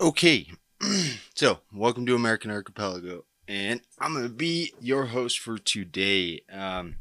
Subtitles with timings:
[0.00, 0.46] Okay,
[1.34, 6.42] so welcome to American Archipelago, and I'm gonna be your host for today.
[6.52, 6.98] Um,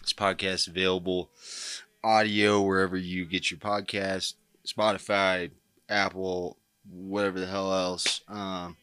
[0.00, 1.30] this podcast available
[2.04, 5.50] audio wherever you get your podcast, Spotify,
[5.88, 6.56] Apple,
[6.88, 8.20] whatever the hell else.
[8.28, 8.76] Um,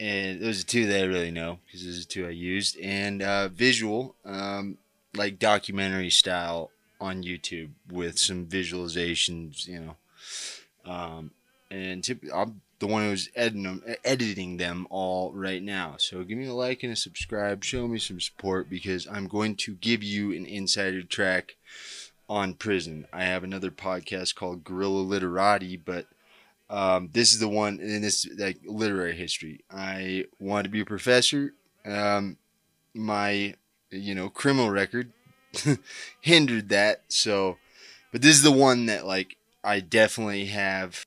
[0.00, 3.20] and those are two that I really know because those are two I used, and
[3.20, 4.78] uh, visual, um,
[5.14, 9.96] like documentary style on YouTube with some visualizations, you know.
[10.90, 11.32] Um,
[11.70, 15.96] and tip, I'm the one who's editing them, editing them all right now.
[15.98, 17.64] So give me a like and a subscribe.
[17.64, 21.56] Show me some support because I'm going to give you an insider track
[22.28, 23.06] on prison.
[23.12, 26.06] I have another podcast called Guerrilla Literati, but
[26.70, 29.64] um, this is the one in this like literary history.
[29.70, 31.54] I wanted to be a professor.
[31.84, 32.36] Um,
[32.94, 33.54] my
[33.90, 35.12] you know criminal record
[36.20, 37.02] hindered that.
[37.08, 37.56] So,
[38.12, 41.06] but this is the one that like I definitely have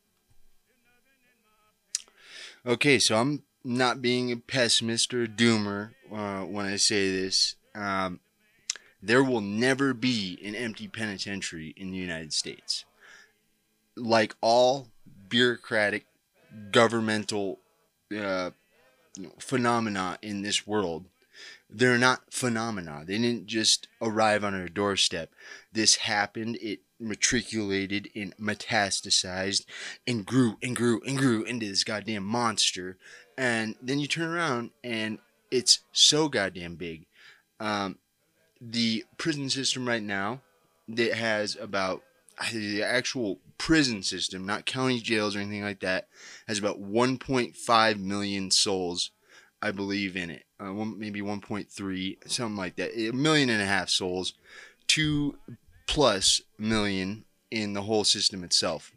[2.66, 7.56] Okay, so I'm not being a pessimist or a doomer uh, when I say this.
[7.74, 8.20] Um,
[9.02, 12.86] there will never be an empty penitentiary in the United States.
[13.98, 14.90] Like all
[15.28, 16.06] bureaucratic
[16.72, 17.60] governmental
[18.12, 18.52] uh,
[19.18, 21.06] you know, phenomena in this world,
[21.72, 23.04] they're not phenomena.
[23.06, 25.32] They didn't just arrive on our doorstep.
[25.72, 26.58] This happened.
[26.62, 29.66] It matriculated and metastasized
[30.06, 32.98] and grew and grew and grew into this goddamn monster.
[33.38, 35.20] And then you turn around and
[35.50, 37.08] it's so goddamn big.
[37.60, 37.98] Um,
[38.60, 40.42] the prison system right now
[40.88, 42.04] that has about
[42.52, 46.08] the actual prison system, not county jails or anything like that,
[46.48, 49.12] has about 1.5 million souls,
[49.62, 50.46] I believe, in it.
[50.62, 52.92] Uh, one, maybe 1.3, something like that.
[52.96, 54.34] A million and a half souls.
[54.88, 55.38] Two
[55.88, 58.92] plus million in the whole system itself.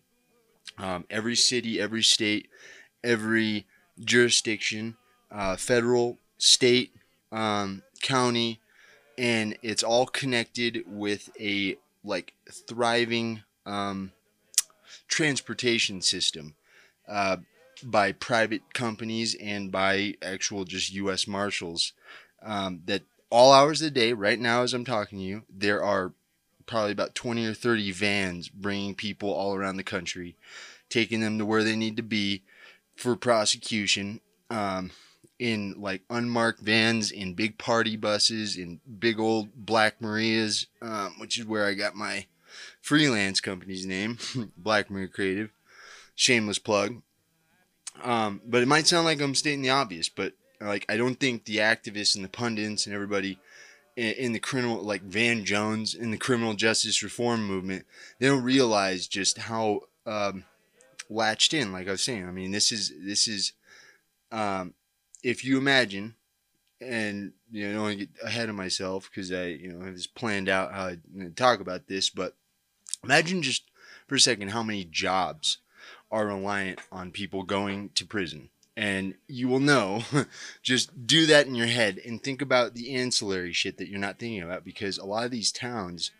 [0.77, 2.49] Um, every city, every state,
[3.03, 3.67] every
[4.01, 4.97] jurisdiction,
[5.31, 6.95] uh, federal, state,
[7.33, 8.61] um, county,
[9.17, 14.13] and it's all connected with a like thriving um,
[15.09, 16.55] transportation system
[17.09, 17.37] uh,
[17.91, 21.27] by private companies and by actual just U.S.
[21.27, 21.93] Marshals.
[22.43, 25.83] Um, that all hours of the day, right now as I'm talking to you, there
[25.83, 26.13] are
[26.67, 30.37] probably about 20 or 30 vans bringing people all around the country,
[30.89, 32.43] taking them to where they need to be
[32.97, 34.21] for prosecution.
[34.51, 34.91] Um,
[35.39, 41.39] in like unmarked vans, in big party buses, in big old Black Marias, um, which
[41.39, 42.27] is where I got my
[42.81, 44.19] freelance company's name,
[44.57, 45.51] Black Maria Creative.
[46.15, 47.03] Shameless plug.
[48.03, 51.45] Um, but it might sound like I'm stating the obvious, but like I don't think
[51.45, 53.39] the activists and the pundits and everybody
[53.97, 57.87] in, the criminal like Van Jones in the criminal justice reform movement,
[58.19, 60.45] they don't realize just how um,
[61.09, 61.73] latched in.
[61.73, 63.53] Like I was saying, I mean, this is this is
[64.33, 64.75] um,
[65.23, 66.17] if you imagine,
[66.81, 70.49] and you know, I get ahead of myself because I you know have this planned
[70.49, 70.99] out how I
[71.37, 72.37] talk about this, but
[73.03, 73.65] imagine just
[74.09, 75.59] for a second how many jobs
[76.15, 78.49] are reliant on people going to prison.
[78.77, 80.05] And you will know
[80.63, 84.21] just do that in your head and think about the ancillary shit that you're not
[84.21, 86.13] thinking about because a lot of these towns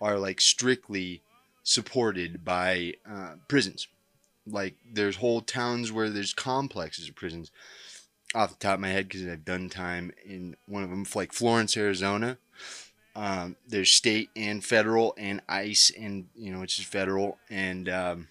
[0.00, 1.20] are like strictly
[1.62, 3.88] supported by uh, prisons.
[4.46, 7.50] Like there's whole towns where there's complexes of prisons.
[8.34, 11.34] Off the top of my head because i've done time in one of them like
[11.34, 12.38] florence arizona
[13.14, 18.28] um, there's state and federal and ice and you know which is federal and um,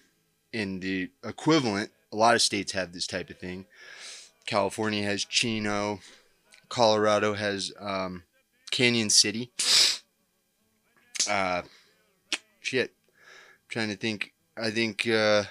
[0.52, 3.66] in the equivalent a lot of states have this type of thing.
[4.46, 6.00] California has Chino.
[6.68, 8.24] Colorado has um,
[8.70, 9.50] Cañon City.
[11.28, 11.62] Uh,
[12.60, 12.90] shit.
[12.90, 14.32] I'm trying to think.
[14.56, 15.44] I think uh,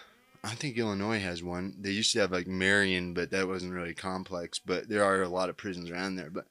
[0.43, 1.75] I think Illinois has one.
[1.79, 4.59] They used to have like Marion, but that wasn't really complex.
[4.59, 6.29] But there are a lot of prisons around there.
[6.29, 6.45] But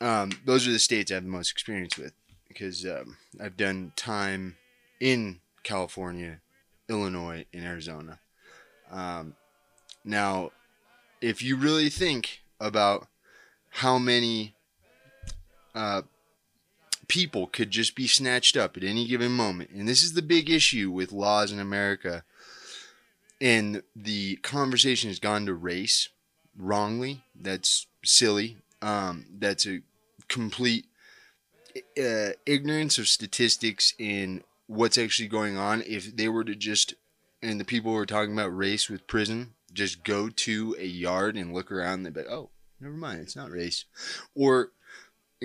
[0.00, 2.12] um, those are the states I have the most experience with
[2.46, 4.56] because um, I've done time
[5.00, 6.40] in California,
[6.88, 8.18] Illinois, and Arizona.
[8.90, 9.34] Um,
[10.04, 10.50] now,
[11.20, 13.06] if you really think about
[13.70, 14.54] how many
[15.74, 16.02] uh,
[17.08, 20.50] people could just be snatched up at any given moment, and this is the big
[20.50, 22.24] issue with laws in America,
[23.40, 26.08] and the conversation has gone to race
[26.56, 27.24] wrongly.
[27.34, 28.58] That's silly.
[28.80, 29.80] Um, that's a
[30.28, 30.86] complete
[31.98, 34.42] uh, ignorance of statistics in
[34.72, 35.82] what's actually going on.
[35.86, 36.94] If they were to just
[37.42, 41.36] and the people who are talking about race with prison just go to a yard
[41.36, 43.84] and look around and they'd be like, oh, never mind, it's not race.
[44.34, 44.70] Or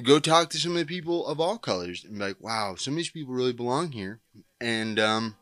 [0.03, 2.93] go talk to some of the people of all colors and be like, wow, some
[2.93, 4.19] of these people really belong here.
[4.59, 5.35] And um,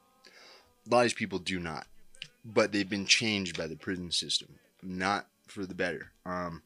[0.85, 1.87] a lot of these people do not.
[2.45, 6.11] but they've been changed by the prison system, not for the better.
[6.25, 6.61] Um,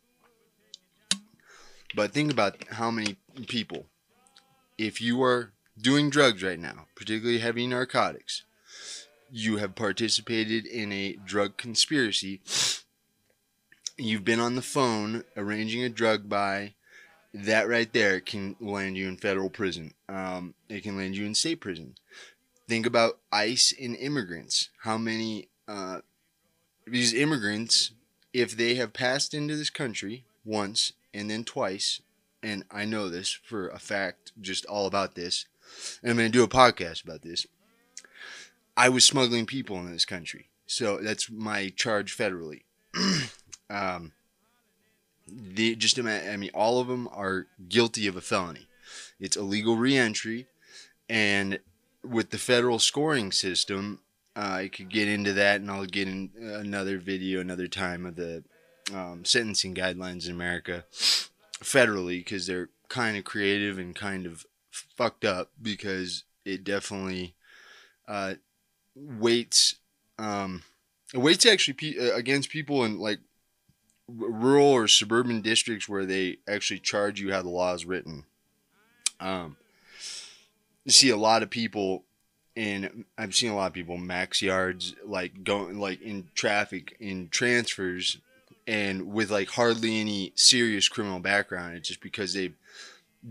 [1.95, 3.15] but think about how many
[3.47, 3.85] people,
[4.77, 8.43] if you are doing drugs right now, particularly heavy narcotics,
[9.31, 12.41] you have participated in a drug conspiracy.
[13.97, 16.73] You've been on the phone arranging a drug buy.
[17.33, 19.93] That right there can land you in federal prison.
[20.07, 21.93] Um, it can land you in state prison.
[22.67, 24.69] Think about ICE and immigrants.
[24.79, 25.99] How many uh,
[26.87, 27.91] these immigrants,
[28.33, 32.01] if they have passed into this country once and then twice,
[32.41, 35.45] and I know this for a fact, just all about this,
[36.01, 37.45] and I'm going to do a podcast about this.
[38.77, 42.61] I was smuggling people in this country, so that's my charge federally.
[43.69, 44.13] um,
[45.27, 48.67] the just I mean, all of them are guilty of a felony.
[49.19, 50.47] It's illegal reentry,
[51.09, 51.59] and
[52.03, 53.99] with the federal scoring system,
[54.35, 58.15] uh, I could get into that, and I'll get in another video another time of
[58.15, 58.43] the
[58.93, 60.85] um, sentencing guidelines in America
[61.63, 67.35] federally because they're kind of creative and kind of fucked up because it definitely
[68.07, 68.35] uh,
[68.95, 69.75] weights
[70.17, 70.63] um,
[71.13, 73.19] it weights actually pe- uh, against people in like
[74.07, 78.25] rural or suburban districts where they actually charge you how the law is written.
[79.19, 79.57] Um,
[80.85, 82.03] you see a lot of people
[82.55, 87.29] and I've seen a lot of people max yards like going like in traffic in
[87.29, 88.17] transfers
[88.69, 91.75] and with like hardly any serious criminal background.
[91.75, 92.55] It's just because they've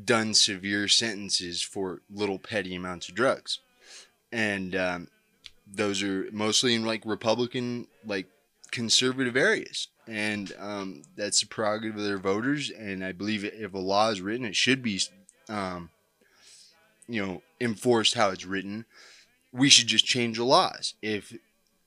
[0.05, 3.61] done severe sentences for little petty amounts of drugs,
[4.32, 5.08] and um,
[5.67, 8.26] those are mostly in like Republican like
[8.70, 9.88] conservative areas.
[10.06, 12.70] And um, that's the prerogative of their voters.
[12.70, 15.02] And I believe if a law is written, it should be,
[15.50, 15.91] um,
[17.06, 18.87] you know, enforced how it's written
[19.52, 21.37] we should just change the laws if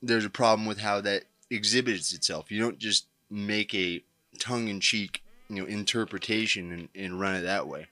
[0.02, 2.50] there's a problem with how that exhibits itself.
[2.50, 4.02] You don't just make a
[4.38, 7.86] tongue-in-cheek, you know, interpretation and, and run it that way.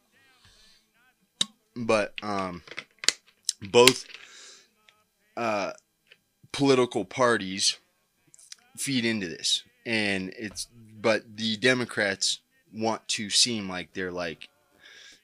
[1.74, 2.62] But um,
[3.62, 4.04] both
[5.36, 5.72] uh,
[6.52, 7.78] political parties
[8.76, 10.68] feed into this, and it's
[11.00, 12.40] but the Democrats
[12.74, 14.48] want to seem like they're like,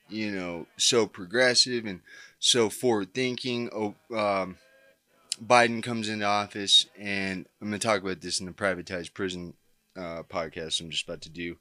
[0.09, 2.01] you know, so progressive and
[2.39, 3.69] so forward thinking.
[3.75, 4.57] Oh, um,
[5.45, 9.55] Biden comes into office, and I'm going to talk about this in the privatized prison
[9.97, 11.57] uh, podcast I'm just about to do.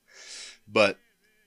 [0.67, 0.97] But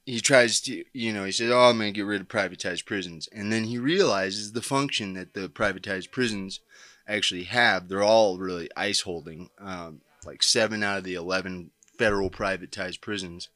[0.05, 2.87] he tries to, you know, he says, "Oh, I'm going to get rid of privatized
[2.87, 6.61] prisons," and then he realizes the function that the privatized prisons
[7.07, 7.89] actually have.
[7.89, 9.51] They're all really ice holding.
[9.59, 13.49] Um, like seven out of the eleven federal privatized prisons,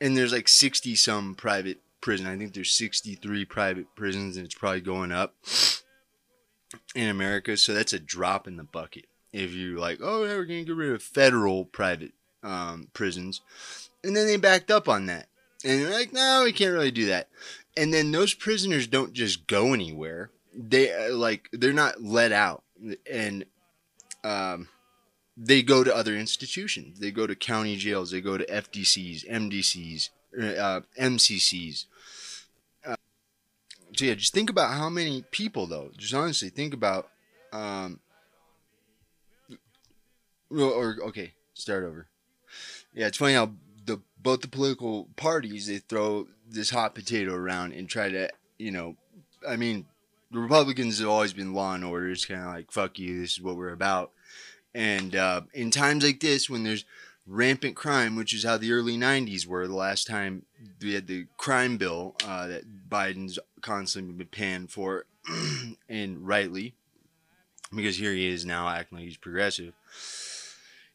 [0.00, 2.26] and there's like sixty some private prison.
[2.26, 5.34] I think there's 63 private prisons, and it's probably going up
[6.94, 7.56] in America.
[7.56, 9.06] So that's a drop in the bucket.
[9.32, 12.12] If you're like, oh, yeah, we're gonna get rid of federal private
[12.42, 13.40] um, prisons,
[14.04, 15.26] and then they backed up on that,
[15.64, 17.28] and they're like, no, we can't really do that.
[17.76, 20.30] And then those prisoners don't just go anywhere.
[20.54, 22.62] They uh, like they're not let out,
[23.10, 23.44] and
[24.24, 24.68] um,
[25.36, 26.98] they go to other institutions.
[26.98, 28.10] They go to county jails.
[28.10, 31.86] They go to FDCs, MDCs, uh, MCCs.
[32.84, 32.96] Uh,
[33.96, 35.90] so yeah, just think about how many people though.
[35.96, 37.08] Just honestly think about,
[37.52, 38.00] um,
[40.50, 42.09] or okay, start over.
[42.94, 43.52] Yeah, it's funny how
[43.84, 48.28] the both the political parties they throw this hot potato around and try to,
[48.58, 48.96] you know,
[49.48, 49.86] I mean,
[50.30, 52.10] the Republicans have always been law and order.
[52.10, 54.12] It's kind of like fuck you, this is what we're about.
[54.74, 56.84] And uh, in times like this, when there's
[57.30, 59.66] rampant crime, which is how the early 90s were.
[59.66, 60.44] The last time
[60.82, 65.06] we had the crime bill uh, that Biden's constantly been panned for,
[65.88, 66.74] and rightly,
[67.74, 69.74] because here he is now acting like he's progressive.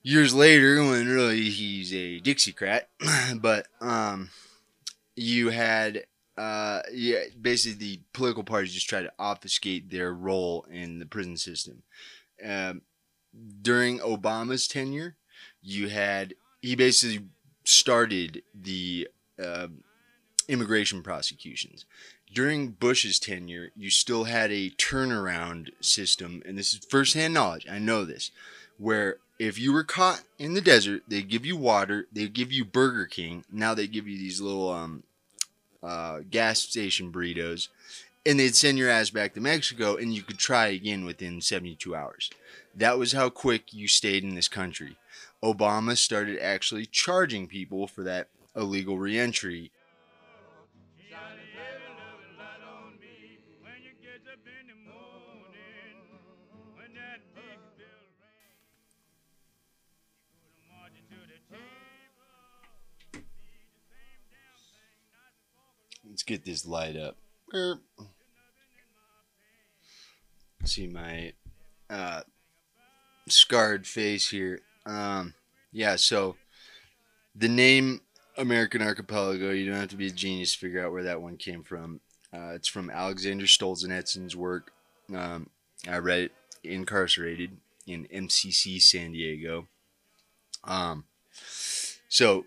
[0.05, 2.83] Years later, when really he's a Dixiecrat,
[3.41, 4.29] but um,
[5.15, 6.05] you had
[6.37, 11.37] uh, yeah, basically the political parties just try to obfuscate their role in the prison
[11.37, 11.81] system.
[12.45, 12.83] Um,
[13.63, 15.15] during Obama's tenure,
[15.63, 17.25] you had he basically
[17.63, 19.07] started the
[19.43, 19.69] uh,
[20.47, 21.85] immigration prosecutions.
[22.31, 27.65] During Bush's tenure, you still had a turnaround system, and this is firsthand knowledge.
[27.67, 28.29] I know this,
[28.77, 32.63] where if you were caught in the desert, they'd give you water, they'd give you
[32.63, 33.43] Burger King.
[33.51, 35.03] Now they give you these little um,
[35.83, 37.67] uh, gas station burritos,
[38.25, 41.95] and they'd send your ass back to Mexico, and you could try again within 72
[41.95, 42.29] hours.
[42.73, 44.97] That was how quick you stayed in this country.
[45.43, 49.71] Obama started actually charging people for that illegal reentry.
[66.15, 67.17] Let's get this light up.
[70.63, 71.33] See my
[71.89, 72.21] uh,
[73.27, 74.61] scarred face here.
[74.85, 75.33] Um,
[75.73, 76.37] yeah, so
[77.35, 77.99] the name
[78.37, 81.35] American Archipelago, you don't have to be a genius to figure out where that one
[81.35, 81.99] came from.
[82.33, 84.71] Uh, it's from Alexander Solzhenitsyn's work.
[85.13, 85.49] Um,
[85.85, 86.31] I read it
[86.63, 87.57] incarcerated
[87.87, 89.67] in MCC San Diego.
[90.63, 91.03] Um,
[92.07, 92.45] so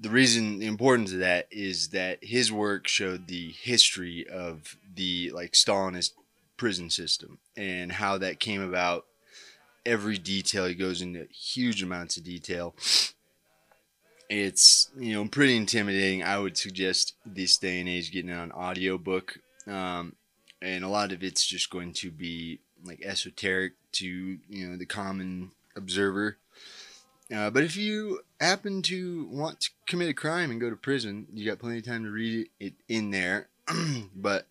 [0.00, 5.30] the reason, the importance of that is that his work showed the history of the
[5.32, 6.12] like Stalinist
[6.56, 9.06] prison system and how that came about.
[9.86, 12.74] Every detail he goes into huge amounts of detail.
[14.30, 16.22] It's you know pretty intimidating.
[16.22, 20.16] I would suggest this day and age getting an audio book, um,
[20.62, 24.86] and a lot of it's just going to be like esoteric to you know the
[24.86, 26.38] common observer.
[27.34, 31.26] Uh, but if you happen to want to commit a crime and go to prison,
[31.32, 33.48] you got plenty of time to read it in there.
[34.14, 34.46] but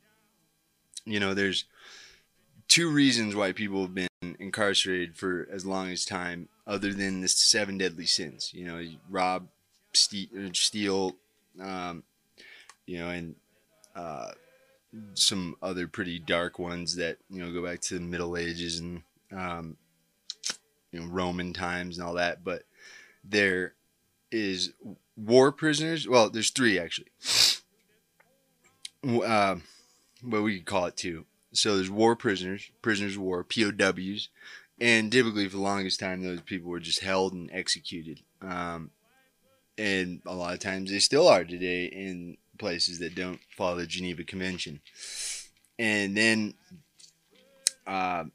[1.05, 1.65] you know, there's
[2.67, 4.07] two reasons why people have been
[4.39, 8.51] incarcerated for as long as time, other than the seven deadly sins.
[8.53, 9.47] You know, rob,
[9.93, 11.15] steal, steal
[11.61, 12.03] um,
[12.85, 13.35] you know, and
[13.95, 14.31] uh,
[15.13, 19.03] some other pretty dark ones that you know go back to the Middle Ages and
[19.31, 19.77] um,
[20.91, 22.43] you know Roman times and all that.
[22.43, 22.63] But
[23.23, 23.73] there
[24.33, 24.73] is
[25.15, 26.07] war prisoners.
[26.07, 27.11] Well, there's three actually.
[29.03, 29.57] Uh,
[30.23, 31.25] but we could call it two.
[31.51, 34.29] So there's war prisoners, prisoners of war, POWs,
[34.81, 38.21] and typically for the longest time those people were just held and executed.
[38.41, 38.91] Um,
[39.77, 43.87] and a lot of times they still are today in places that don't follow the
[43.87, 44.81] Geneva Convention.
[45.77, 46.53] And then
[47.85, 48.25] uh,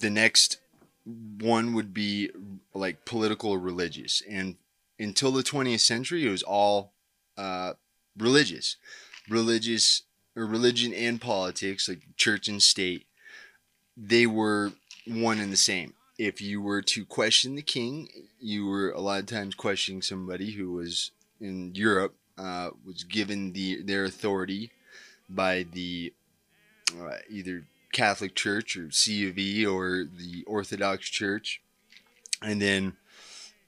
[0.00, 0.58] the next
[1.04, 2.30] one would be
[2.74, 4.22] like political or religious.
[4.28, 4.56] And
[4.98, 6.92] until the 20th century, it was all
[7.36, 7.74] uh,
[8.16, 8.76] religious.
[9.28, 10.02] Religious
[10.36, 13.06] or religion and politics, like church and state,
[13.96, 14.72] they were
[15.06, 15.94] one and the same.
[16.18, 18.08] If you were to question the king,
[18.38, 23.52] you were a lot of times questioning somebody who was in Europe, uh, was given
[23.52, 24.70] the their authority
[25.28, 26.12] by the
[27.00, 31.60] uh, either Catholic Church or C of E or the Orthodox Church,
[32.40, 32.96] and then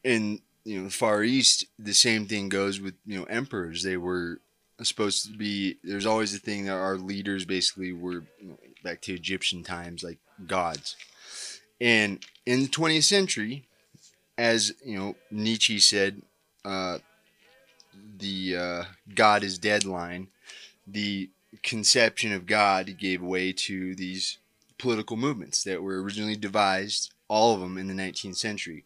[0.02, 3.82] in you know the Far East, the same thing goes with you know emperors.
[3.82, 4.40] They were
[4.82, 5.76] supposed to be.
[5.84, 10.02] There's always a thing that our leaders basically were you know, back to Egyptian times,
[10.02, 10.96] like gods.
[11.80, 13.66] And in the 20th century,
[14.38, 16.22] as you know, Nietzsche said,
[16.64, 16.98] uh,
[18.18, 20.28] the uh, God is dead line.
[20.86, 21.30] The
[21.62, 24.38] conception of God gave way to these
[24.78, 28.84] political movements that were originally devised, all of them in the 19th century.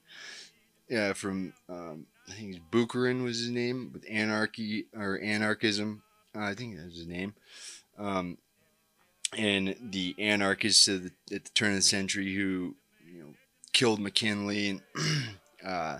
[0.95, 6.02] Uh, from um, I think Bukharin was his name with anarchy or anarchism.
[6.35, 7.35] Uh, I think that was his name.
[7.99, 8.38] Um,
[9.37, 12.75] and the anarchists at the, at the, turn of the century who
[13.07, 13.35] you know
[13.73, 14.83] killed McKinley and
[15.64, 15.99] uh,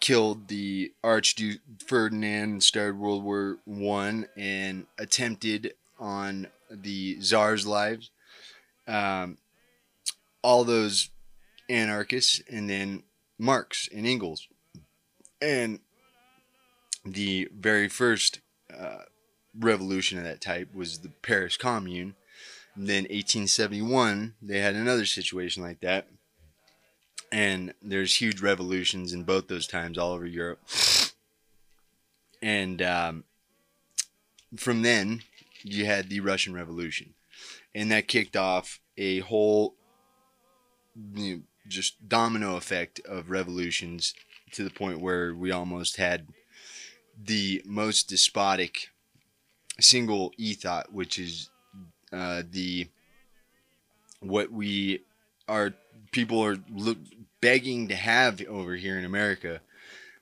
[0.00, 8.10] killed the Archduke Ferdinand and started World War One and attempted on the Tsar's lives.
[8.86, 9.38] Um,
[10.42, 11.10] all those
[11.68, 13.02] anarchists, and then
[13.38, 14.48] Marx and Engels,
[15.40, 15.80] and
[17.04, 18.40] the very first
[18.76, 19.02] uh,
[19.58, 22.14] revolution of that type was the Paris Commune.
[22.74, 26.08] And then 1871, they had another situation like that
[27.30, 30.60] and there's huge revolutions in both those times all over Europe.
[32.40, 33.24] And um,
[34.56, 35.22] from then,
[35.62, 37.14] you had the Russian Revolution,
[37.74, 39.74] and that kicked off a whole
[41.14, 44.14] you know, just domino effect of revolutions
[44.52, 46.26] to the point where we almost had
[47.22, 48.88] the most despotic
[49.80, 51.50] single ethos, which is
[52.12, 52.88] uh, the
[54.20, 55.02] what we
[55.46, 55.74] are
[56.10, 56.98] people are look,
[57.40, 59.60] begging to have over here in America,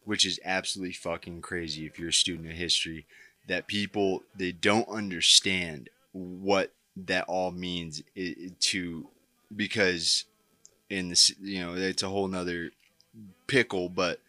[0.04, 3.06] which is absolutely fucking crazy if you're a student of history,
[3.46, 8.02] that people they don't understand what that all means
[8.60, 9.08] to
[9.54, 10.24] because
[10.90, 12.71] in this you know it's a whole nother
[13.47, 14.21] pickle but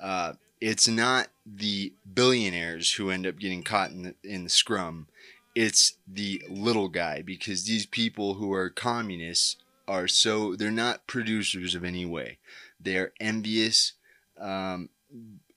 [0.00, 5.06] uh, it's not the billionaires who end up getting caught in the, in the scrum
[5.54, 9.56] it's the little guy because these people who are communists
[9.88, 12.38] are so they're not producers of any way.
[12.78, 13.94] They are envious,
[14.38, 14.90] um,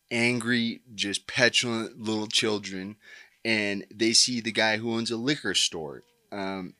[0.09, 2.95] angry, just petulant little children,
[3.45, 6.73] and they see the guy who owns a liquor store um,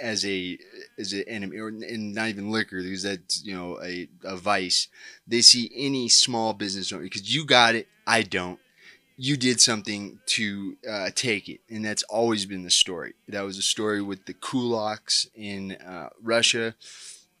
[0.00, 0.58] as a
[0.98, 4.88] as an enemy, or and not even liquor because that's you know a, a vice.
[5.26, 8.58] They see any small business owner because you got it, I don't.
[9.18, 13.14] You did something to uh, take it, and that's always been the story.
[13.28, 16.74] That was a story with the kulaks in uh, Russia.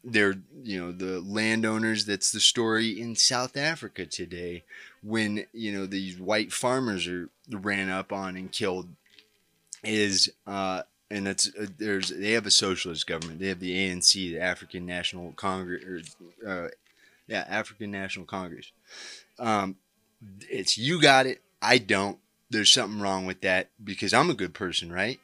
[0.02, 2.06] They're you know the landowners.
[2.06, 4.64] That's the story in South Africa today,
[5.02, 8.88] when you know these white farmers are ran up on and killed.
[9.84, 13.40] Is uh, and that's uh, there's they have a socialist government.
[13.40, 16.68] They have the ANC, the African National Congress, uh,
[17.26, 18.72] yeah, African National Congress.
[19.38, 19.76] Um,
[20.50, 22.18] it's you got it, I don't.
[22.50, 25.20] There's something wrong with that because I'm a good person, right?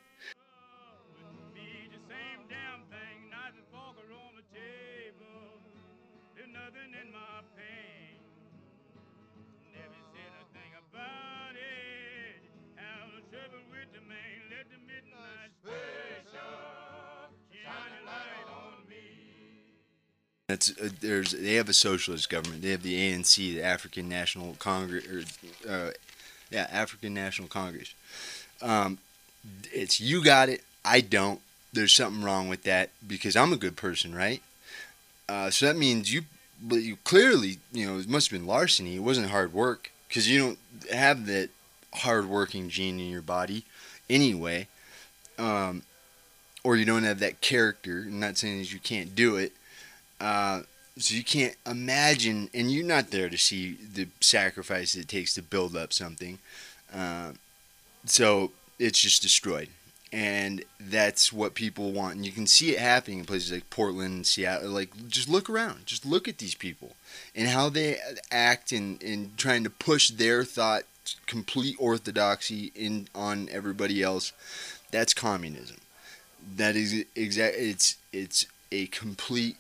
[20.53, 22.61] That's uh, there's they have a socialist government.
[22.61, 25.07] They have the ANC, the African National Congress,
[25.67, 25.93] uh,
[26.51, 27.95] yeah, African National Congress.
[28.61, 28.99] Um,
[29.73, 31.41] it's you got it, I don't.
[31.73, 34.43] There's something wrong with that because I'm a good person, right?
[35.27, 36.25] Uh, so that means you,
[36.61, 38.97] but you clearly, you know, it must have been larceny.
[38.97, 40.59] It wasn't hard work because you don't
[40.93, 41.49] have that
[41.95, 43.65] hard working gene in your body
[44.11, 44.69] anyway.
[45.39, 45.85] Um,
[46.63, 48.05] or you don't have that character.
[48.07, 49.53] I'm not saying that you can't do it,
[50.23, 50.63] uh,
[50.99, 55.43] so you can't imagine, and you're not there to see the sacrifice it takes to
[55.43, 56.39] build up something.
[56.95, 57.33] Uh,
[58.05, 59.69] so it's just destroyed.
[60.13, 62.17] And that's what people want.
[62.17, 64.71] And you can see it happening in places like Portland and Seattle.
[64.71, 65.87] Like, just look around.
[65.87, 66.97] Just look at these people
[67.35, 67.99] and how they
[68.31, 70.83] act in, in trying to push their thought,
[71.27, 74.33] complete orthodoxy in on everybody else.
[74.91, 75.79] That's communism.
[76.57, 77.57] That is exact.
[77.57, 79.57] It's it's a complete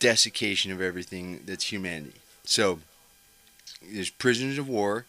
[0.00, 2.20] desiccation of everything that's humanity.
[2.44, 2.80] So
[3.80, 5.06] there's prisoners of war,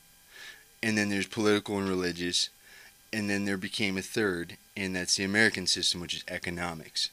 [0.84, 2.50] and then there's political and religious,
[3.12, 7.10] and then there became a third, and that's the American system, which is economics.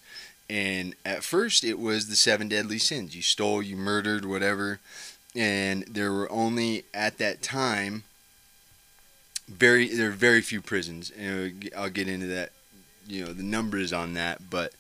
[0.51, 4.81] And at first, it was the seven deadly sins: you stole, you murdered, whatever.
[5.35, 8.05] And there were only at that time
[9.49, 12.51] very there are very few prisons, and I'll get into that,
[13.07, 14.73] you know, the numbers on that, but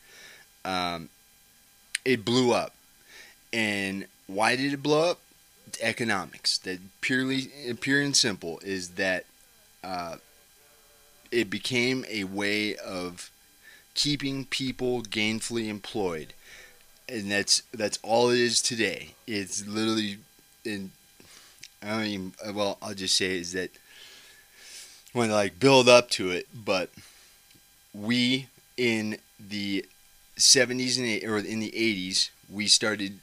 [0.64, 1.09] um,
[2.05, 2.75] it blew up
[3.53, 5.21] and why did it blow up?
[5.81, 6.59] Economics.
[6.59, 9.25] That purely, pure and simple, is that
[9.85, 10.17] uh,
[11.31, 13.31] it became a way of
[13.95, 16.33] keeping people gainfully employed,
[17.09, 19.15] and that's that's all it is today.
[19.27, 20.19] It's literally,
[20.65, 20.93] in
[21.83, 22.33] I even.
[22.55, 23.71] Well, I'll just say is that
[25.13, 26.91] when like build up to it, but
[27.93, 29.85] we in the
[30.37, 33.19] 70s and or in the 80s we started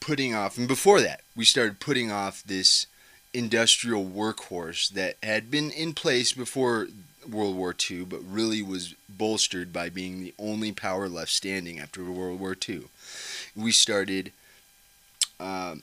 [0.00, 2.86] putting off, and before that, we started putting off this
[3.32, 6.88] industrial workhorse that had been in place before
[7.28, 12.04] World War II, but really was bolstered by being the only power left standing after
[12.04, 12.84] World War II.
[13.56, 14.32] We started
[15.40, 15.82] um,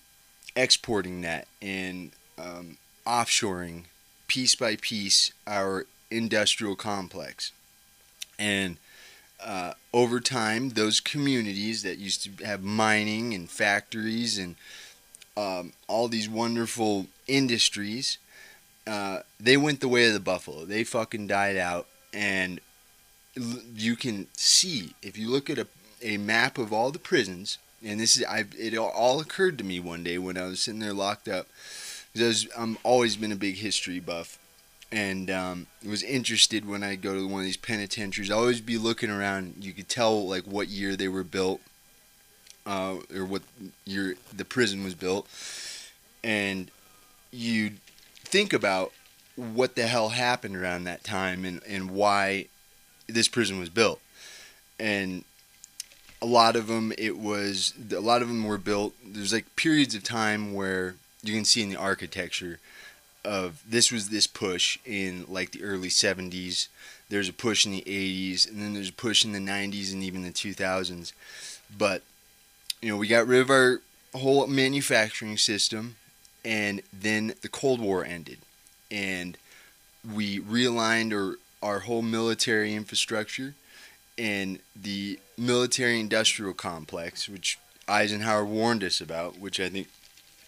[0.56, 3.84] exporting that and um, offshoring
[4.28, 7.52] piece by piece our industrial complex.
[8.38, 8.78] And
[9.44, 14.56] uh, over time, those communities that used to have mining and factories and
[15.36, 18.18] um, all these wonderful industries,
[18.88, 20.66] uh, they went the way of the buffalo.
[20.66, 21.88] They fucking died out.
[22.14, 22.60] And
[23.76, 25.68] you can see, if you look at a,
[26.02, 29.80] a map of all the prisons, and this is, I, it all occurred to me
[29.80, 31.48] one day when I was sitting there locked up.
[32.14, 34.38] Because I've always been a big history buff
[34.92, 38.30] and um, was interested when I go to one of these penitentiaries.
[38.30, 39.56] I always be looking around.
[39.62, 41.62] You could tell like what year they were built,
[42.66, 43.44] uh, or what
[43.86, 45.28] year the prison was built,
[46.24, 46.70] and
[47.32, 47.72] you
[48.24, 48.92] think about
[49.36, 52.48] what the hell happened around that time and, and why
[53.08, 54.02] this prison was built.
[54.80, 55.24] And
[56.22, 58.94] a lot of them, it was a lot of them were built.
[59.06, 62.60] There's like periods of time where you can see in the architecture
[63.24, 66.68] of this was this push in like the early 70s
[67.10, 70.02] there's a push in the 80s and then there's a push in the 90s and
[70.02, 71.14] even the 2000s
[71.78, 72.02] but
[72.82, 73.82] you know we got rid of our
[74.14, 75.96] whole manufacturing system
[76.44, 78.40] and then the cold war ended.
[78.90, 79.38] And
[80.10, 83.54] we realigned our, our whole military infrastructure
[84.18, 87.58] and the military industrial complex which
[87.88, 89.88] eisenhower warned us about which i think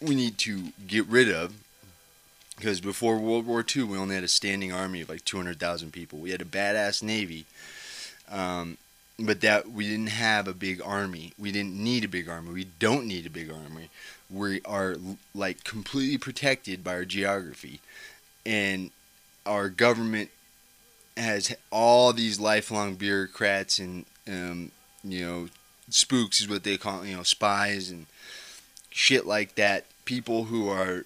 [0.01, 1.53] we need to get rid of
[2.58, 6.20] because before World War II, we only had a standing army of like 200,000 people.
[6.20, 7.46] We had a badass navy,
[8.30, 8.78] Um,
[9.20, 11.34] but that we didn't have a big army.
[11.38, 12.52] We didn't need a big army.
[12.52, 13.89] We don't need a big army.
[14.30, 14.96] We are
[15.36, 17.80] like completely protected by our geography,
[18.46, 18.89] and
[19.46, 20.32] our government
[21.16, 24.72] has all these lifelong bureaucrats and um,
[25.04, 25.50] you know
[25.89, 28.08] spooks is what they call you know spies and
[28.89, 29.86] shit like that.
[30.06, 31.06] People who are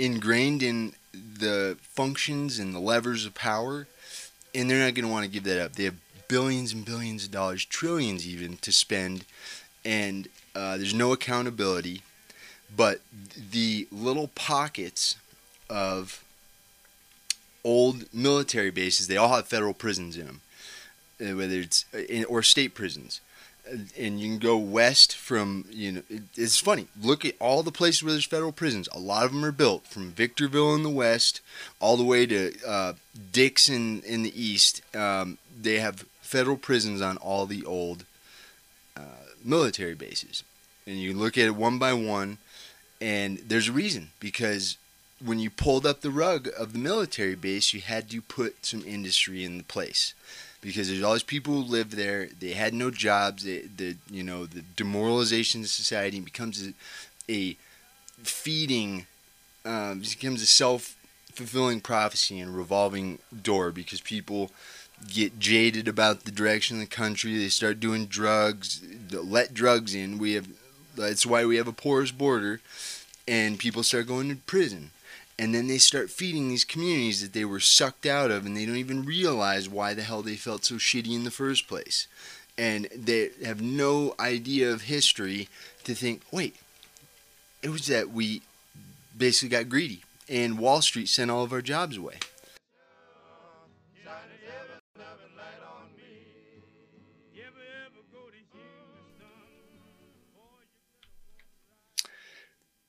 [0.00, 3.86] ingrained in the functions and the levers of power,
[4.54, 5.74] and they're not going to want to give that up.
[5.74, 9.24] They have billions and billions of dollars, trillions even, to spend,
[9.84, 12.02] and uh, there's no accountability.
[12.74, 13.00] But
[13.50, 15.16] the little pockets
[15.68, 16.24] of
[17.62, 20.40] old military bases, they all have federal prisons in them,
[21.20, 23.20] uh, whether it's uh, or state prisons
[23.98, 26.02] and you can go west from you know
[26.36, 26.88] it's funny.
[27.00, 28.88] Look at all the places where there's federal prisons.
[28.92, 31.40] A lot of them are built from victorville in the west
[31.80, 32.92] all the way to uh,
[33.32, 34.82] dixon in the east.
[34.94, 38.04] Um, they have federal prisons on all the old
[38.96, 40.44] uh, military bases.
[40.86, 42.38] And you look at it one by one
[43.00, 44.76] and there's a reason because
[45.24, 48.84] when you pulled up the rug of the military base you had to put some
[48.86, 50.14] industry in the place
[50.60, 52.28] because there's all these people who live there.
[52.38, 53.44] They had no jobs.
[53.44, 56.72] The you know the demoralization of society becomes a,
[57.28, 57.56] a
[58.22, 59.06] feeding,
[59.64, 60.96] um, becomes a self
[61.32, 64.50] fulfilling prophecy and revolving door because people
[65.08, 67.38] get jaded about the direction of the country.
[67.38, 68.82] They start doing drugs.
[69.10, 70.18] Let drugs in.
[70.18, 70.48] We have
[70.96, 72.60] that's why we have a porous border,
[73.26, 74.90] and people start going to prison
[75.40, 78.66] and then they start feeding these communities that they were sucked out of and they
[78.66, 82.06] don't even realize why the hell they felt so shitty in the first place.
[82.58, 85.48] And they have no idea of history
[85.84, 86.56] to think wait
[87.62, 88.42] it was that we
[89.16, 92.18] basically got greedy and wall street sent all of our jobs away.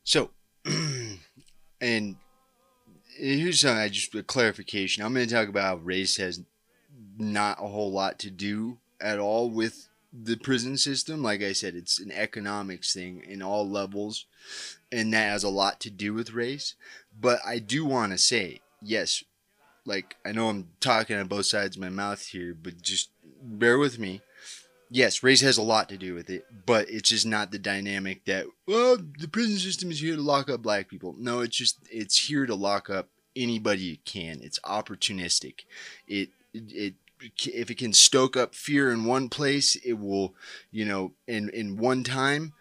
[0.03, 0.31] So
[1.79, 2.17] and
[3.21, 5.03] here's something I just a clarification.
[5.03, 6.41] I'm going to talk about race has
[7.17, 11.21] not a whole lot to do at all with the prison system.
[11.21, 14.25] Like I said, it's an economics thing in all levels,
[14.91, 16.75] and that has a lot to do with race.
[17.19, 19.23] But I do want to say, yes,
[19.85, 23.09] like I know I'm talking on both sides of my mouth here, but just
[23.43, 24.21] bear with me
[24.91, 28.25] yes, race has a lot to do with it, but it's just not the dynamic
[28.25, 31.15] that well, the prison system is here to lock up black people.
[31.17, 34.41] No, it's just it's here to lock up anybody it can.
[34.43, 35.61] It's opportunistic.
[36.07, 36.95] It it,
[37.45, 40.35] if it can stoke up fear in one place, it will,
[40.71, 42.53] you know, in in one time,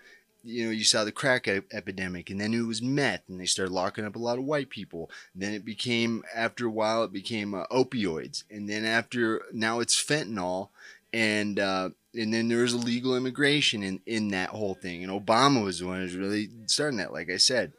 [0.44, 3.72] you know, you saw the crack epidemic, and then it was meth, and they started
[3.72, 5.10] locking up a lot of white people.
[5.34, 10.02] Then it became, after a while, it became uh, opioids, and then after now it's
[10.02, 10.68] fentanyl,
[11.12, 15.04] and uh, and then there was illegal immigration in, in that whole thing.
[15.04, 17.72] And Obama was the one who's really starting that, like I said.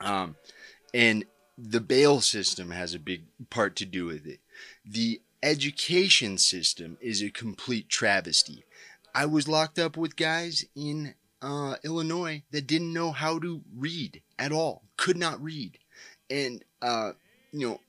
[0.00, 0.36] Um,
[0.94, 1.24] and
[1.58, 4.40] the bail system has a big part to do with it.
[4.84, 8.64] The education system is a complete travesty.
[9.14, 14.22] I was locked up with guys in uh, Illinois that didn't know how to read
[14.38, 15.78] at all, could not read.
[16.30, 17.12] And, uh,
[17.52, 17.80] you know,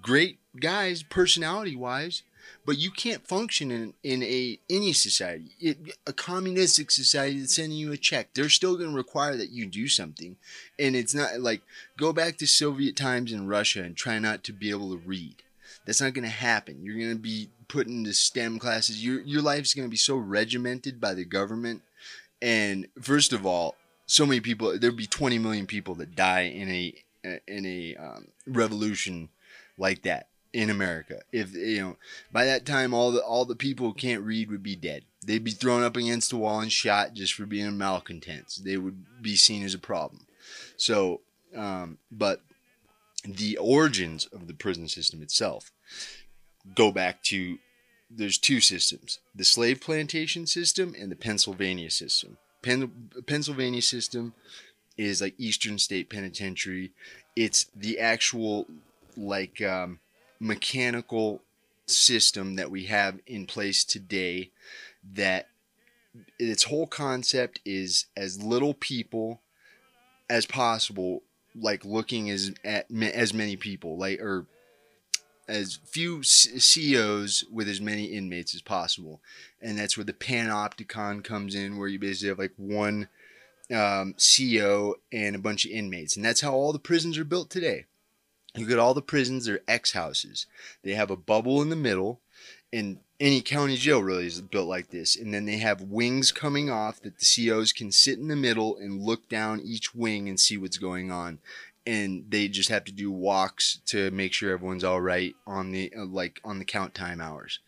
[0.00, 2.22] great guys, personality wise,
[2.64, 5.52] but you can't function in, in a any society.
[5.60, 9.50] It, a communistic society that's sending you a check, they're still going to require that
[9.50, 10.36] you do something.
[10.78, 11.62] And it's not like
[11.96, 15.42] go back to Soviet times in Russia and try not to be able to read.
[15.84, 16.82] That's not going to happen.
[16.82, 19.04] You're going to be put into STEM classes.
[19.04, 21.82] Your your life's going to be so regimented by the government.
[22.40, 23.76] And first of all,
[24.06, 24.78] so many people.
[24.78, 26.94] There'd be 20 million people that die in a
[27.46, 29.28] in a um, revolution
[29.78, 31.20] like that in America.
[31.32, 31.96] If you know,
[32.30, 35.04] by that time, all the all the people who can't read would be dead.
[35.24, 38.56] They'd be thrown up against the wall and shot just for being malcontents.
[38.56, 40.26] They would be seen as a problem.
[40.76, 41.20] So,
[41.56, 42.42] um, but
[43.24, 45.70] the origins of the prison system itself
[46.74, 47.58] go back to
[48.10, 52.36] there's two systems: the slave plantation system and the Pennsylvania system.
[52.62, 54.34] Pen, Pennsylvania system
[54.96, 56.92] is like Eastern State Penitentiary.
[57.34, 58.66] It's the actual
[59.16, 59.98] like um,
[60.42, 61.40] mechanical
[61.86, 64.50] system that we have in place today
[65.14, 65.48] that
[66.36, 69.40] its whole concept is as little people
[70.28, 71.22] as possible
[71.54, 74.46] like looking as at as many people like or
[75.46, 79.20] as few COs with as many inmates as possible.
[79.60, 83.08] And that's where the panopticon comes in where you basically have like one
[83.72, 86.16] um, CO and a bunch of inmates.
[86.16, 87.86] And that's how all the prisons are built today
[88.56, 90.46] Look at all the prisons, they're X houses.
[90.82, 92.20] They have a bubble in the middle,
[92.72, 95.16] and any county jail really is built like this.
[95.16, 98.76] And then they have wings coming off that the COs can sit in the middle
[98.76, 101.38] and look down each wing and see what's going on.
[101.86, 105.92] And they just have to do walks to make sure everyone's all right on the
[105.96, 107.58] uh, like on the count time hours.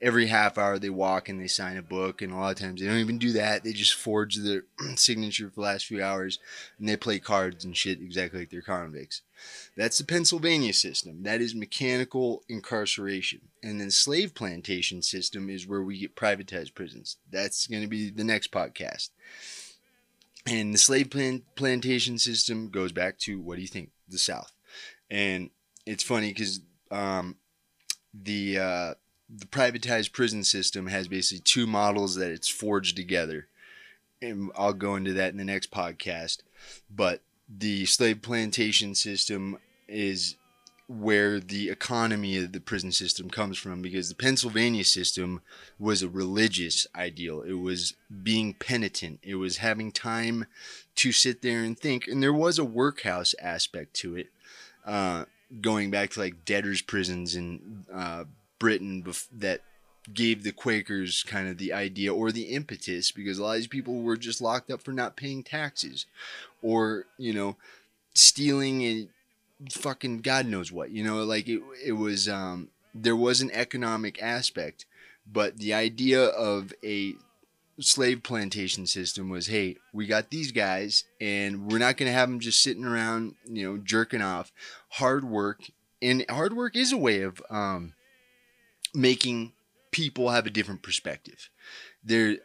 [0.00, 2.80] Every half hour they walk and they sign a book, and a lot of times
[2.80, 3.64] they don't even do that.
[3.64, 4.64] They just forge their
[4.96, 6.38] signature for the last few hours,
[6.78, 9.22] and they play cards and shit exactly like they're convicts.
[9.76, 11.22] That's the Pennsylvania system.
[11.22, 13.40] That is mechanical incarceration.
[13.62, 17.16] And then slave plantation system is where we get privatized prisons.
[17.30, 19.10] That's going to be the next podcast.
[20.46, 23.90] And the slave plan- plantation system goes back to what do you think?
[24.08, 24.52] The South.
[25.10, 25.50] And
[25.86, 27.36] it's funny because um,
[28.12, 28.94] the uh,
[29.34, 33.48] the privatized prison system has basically two models that it's forged together.
[34.20, 36.38] And I'll go into that in the next podcast.
[36.90, 37.22] But
[37.58, 40.36] the slave plantation system is
[40.88, 45.40] where the economy of the prison system comes from because the Pennsylvania system
[45.78, 47.40] was a religious ideal.
[47.42, 49.20] It was being penitent.
[49.22, 50.46] It was having time
[50.96, 52.06] to sit there and think.
[52.06, 54.26] And there was a workhouse aspect to it,
[54.84, 55.24] uh,
[55.60, 58.24] going back to like debtors' prisons in uh,
[58.58, 59.62] Britain bef- that
[60.12, 63.66] gave the Quakers kind of the idea or the impetus because a lot of these
[63.66, 66.06] people were just locked up for not paying taxes
[66.60, 67.56] or, you know,
[68.14, 69.08] stealing and
[69.70, 70.90] fucking God knows what.
[70.90, 74.86] You know, like it, it was, um, there was an economic aspect,
[75.30, 77.14] but the idea of a
[77.80, 82.28] slave plantation system was hey, we got these guys and we're not going to have
[82.28, 84.52] them just sitting around, you know, jerking off.
[84.90, 85.70] Hard work,
[86.02, 87.94] and hard work is a way of, um,
[88.94, 89.52] making
[89.92, 91.48] people have a different perspective.
[92.02, 92.38] There,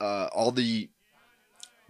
[0.00, 0.88] uh, all the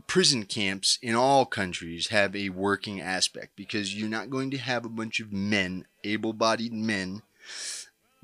[0.07, 4.85] prison camps in all countries have a working aspect because you're not going to have
[4.85, 7.23] a bunch of men, able-bodied men,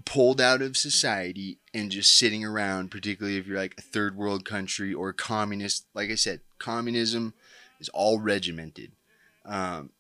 [0.05, 2.91] pulled out of society and just sitting around.
[2.91, 5.87] Particularly if you're like a third world country or communist.
[5.95, 7.35] Like I said, communism
[7.81, 8.93] is all regimented.
[9.45, 9.91] Um,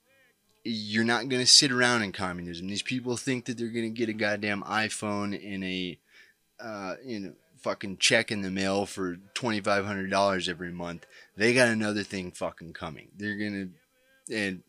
[0.65, 2.69] you're not going to sit around in communism.
[2.69, 5.99] These people think that they're going to get a goddamn iPhone in a
[6.63, 11.07] uh, you know, fucking check in the mail for twenty five hundred dollars every month.
[11.37, 13.09] They got another thing fucking coming.
[13.17, 13.69] They're gonna,
[14.31, 14.63] and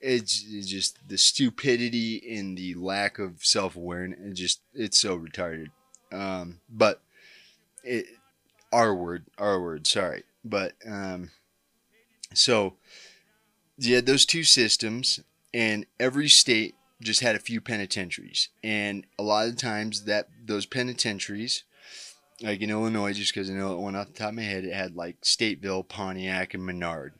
[0.00, 4.18] it's, it's just the stupidity and the lack of self awareness.
[4.20, 5.68] It just it's so retarded.
[6.12, 7.00] Um, but
[7.84, 8.06] it,
[8.72, 9.86] our word, our word.
[9.86, 11.30] Sorry, but um,
[12.34, 12.74] so
[13.78, 15.20] yeah, those two systems,
[15.52, 20.66] and every state just had a few penitentiaries, and a lot of times that those
[20.66, 21.64] penitentiaries,
[22.40, 24.64] like in Illinois, just because I know it went off the top of my head,
[24.64, 27.14] it had like Stateville, Pontiac, and Menard,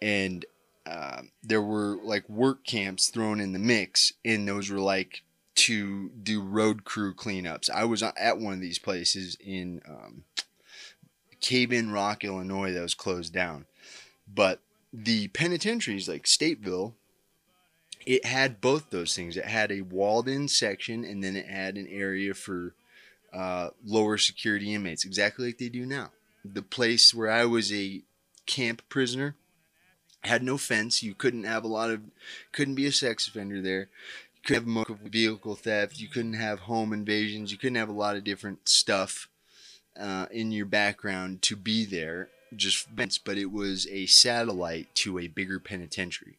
[0.00, 0.44] and
[0.86, 5.22] uh, there were like work camps thrown in the mix, and those were like
[5.54, 7.68] to do road crew cleanups.
[7.70, 10.24] I was at one of these places in um,
[11.40, 13.66] Cave in Rock, Illinois, that was closed down,
[14.26, 14.60] but
[14.92, 16.94] the penitentiaries like Stateville
[18.06, 19.36] it had both those things.
[19.36, 22.74] It had a walled in section and then it had an area for
[23.32, 26.10] uh, lower security inmates, exactly like they do now.
[26.44, 28.02] The place where I was a
[28.46, 29.36] camp prisoner
[30.22, 31.02] had no fence.
[31.02, 32.00] You couldn't have a lot of,
[32.52, 33.88] couldn't be a sex offender there.
[34.34, 36.00] You couldn't have vehicle theft.
[36.00, 37.52] You couldn't have home invasions.
[37.52, 39.28] You couldn't have a lot of different stuff
[39.98, 45.18] uh, in your background to be there just fence, but it was a satellite to
[45.18, 46.38] a bigger penitentiary.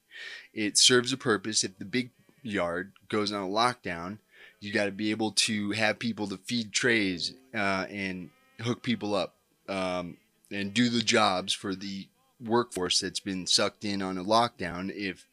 [0.54, 1.64] It serves a purpose.
[1.64, 2.12] If the big
[2.44, 4.18] yard goes on a lockdown,
[4.60, 9.16] you got to be able to have people to feed trays uh, and hook people
[9.16, 9.36] up
[9.68, 10.18] um,
[10.52, 12.08] and do the jobs for the
[12.44, 15.26] workforce that's been sucked in on a lockdown if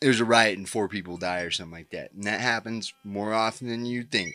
[0.00, 2.12] there's a riot and four people die or something like that.
[2.12, 4.34] And that happens more often than you think.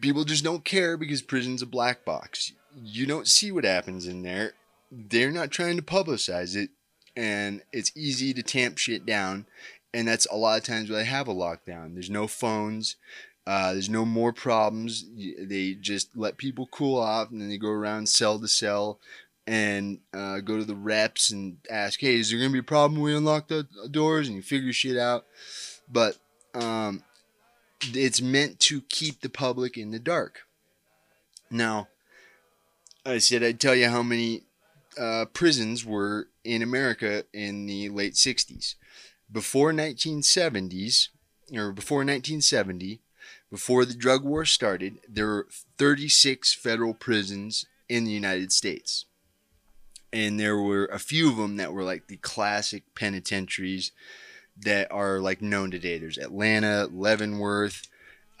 [0.00, 2.52] People just don't care because prison's a black box.
[2.82, 4.54] You don't see what happens in there.
[4.90, 6.70] They're not trying to publicize it
[7.16, 9.46] and it's easy to tamp shit down.
[9.92, 11.94] And that's a lot of times where they have a lockdown.
[11.94, 12.96] There's no phones.
[13.46, 15.04] Uh, there's no more problems.
[15.16, 19.00] They just let people cool off, and then they go around cell to cell
[19.46, 23.00] and uh, go to the reps and ask, "Hey, is there gonna be a problem
[23.00, 25.26] when we unlock the doors?" And you figure shit out.
[25.90, 26.18] But
[26.54, 27.02] um,
[27.82, 30.42] it's meant to keep the public in the dark.
[31.50, 31.88] Now,
[33.04, 34.42] I said I'd tell you how many
[34.98, 38.74] uh, prisons were in America in the late 60s.
[39.32, 41.08] Before 1970s,
[41.54, 43.00] or before 1970,
[43.50, 49.06] before the drug war started, there were 36 federal prisons in the United States.
[50.12, 53.92] And there were a few of them that were like the classic penitentiaries
[54.58, 55.98] that are like known today.
[55.98, 57.88] There's Atlanta, Leavenworth,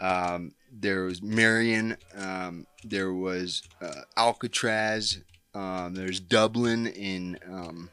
[0.00, 5.18] um, there was Marion, um, there was uh, Alcatraz,
[5.54, 7.90] um, there's Dublin in um,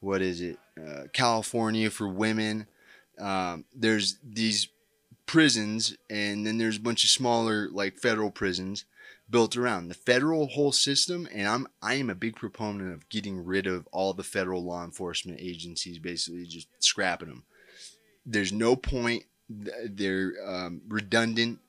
[0.00, 2.66] what is it, uh, California for women.
[3.18, 4.68] Um, there's these
[5.26, 8.84] prisons, and then there's a bunch of smaller like federal prisons
[9.30, 11.28] built around the federal whole system.
[11.32, 14.84] And I'm I am a big proponent of getting rid of all the federal law
[14.84, 17.44] enforcement agencies, basically just scrapping them.
[18.24, 19.24] There's no point.
[19.48, 21.60] They're um, redundant.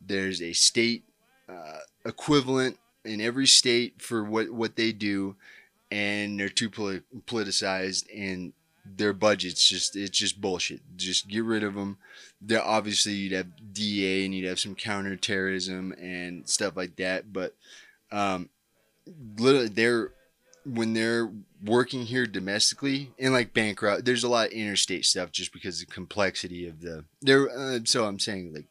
[0.00, 1.04] There's a state
[1.48, 5.36] uh, equivalent in every state for what what they do,
[5.90, 8.52] and they're too politicized and
[8.96, 10.80] their budgets just it's just bullshit.
[10.96, 11.98] Just get rid of them.
[12.40, 17.54] There obviously you'd have DA and you'd have some counterterrorism and stuff like that, but
[18.10, 18.48] um,
[19.38, 20.12] literally they're
[20.64, 21.30] when they're
[21.64, 25.86] working here domestically and like bankrupt there's a lot of interstate stuff just because the
[25.86, 28.66] complexity of the there uh, so i'm saying like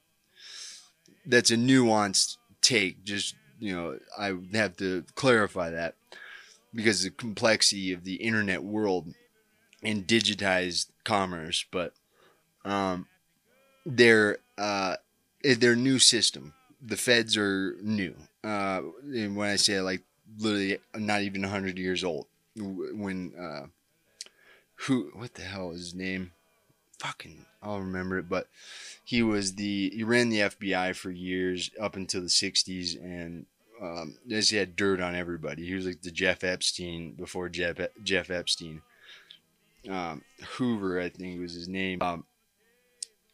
[1.26, 5.96] that's a nuanced take just you know i have to clarify that
[6.74, 9.14] because the complexity of the internet world
[9.84, 11.94] and digitized commerce, but
[12.66, 13.08] um,
[13.86, 14.96] their uh,
[15.44, 16.54] their new system.
[16.80, 20.04] The feds are new, uh, and when I say like
[20.38, 23.68] literally not even hundred years old, when uh,
[24.76, 26.32] who what the hell is his name?
[27.00, 28.48] Fucking, I'll remember it, but
[29.04, 33.46] he was the he ran the FBI for years up until the '60s, and
[33.82, 35.66] um, he had dirt on everybody.
[35.66, 38.82] He was like the Jeff Epstein before Jeff Jeff Epstein
[39.90, 40.24] um,
[40.58, 42.02] Hoover, I think was his name.
[42.02, 42.26] Um,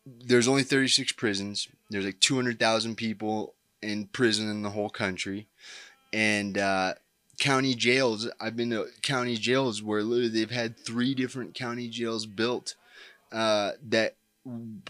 [0.06, 1.68] there's only 36 prisons.
[1.90, 5.48] There's like 200,000 people in prison in the whole country,
[6.12, 6.94] and uh,
[7.44, 8.30] county jails.
[8.40, 12.76] I've been to county jails where literally they've had three different county jails built
[13.34, 14.16] uh, that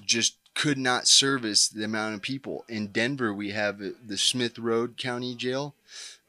[0.05, 2.63] just could not service the amount of people.
[2.69, 5.73] In Denver, we have the Smith Road County Jail,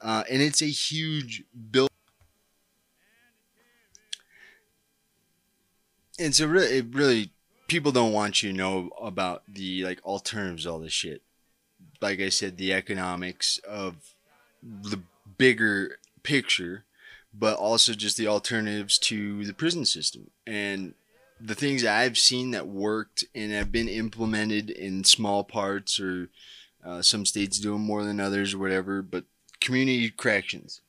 [0.01, 1.91] uh, and it's a huge building.
[6.19, 7.33] and so really, it really
[7.69, 11.21] people don't want you to know about the like alternatives, all this shit.
[12.01, 14.15] Like I said, the economics of
[14.63, 15.01] the
[15.37, 16.85] bigger picture,
[17.33, 20.95] but also just the alternatives to the prison system and
[21.41, 26.29] the things that I've seen that worked and have been implemented in small parts or
[26.85, 29.25] uh, some states do them more than others or whatever, but
[29.61, 30.81] community corrections.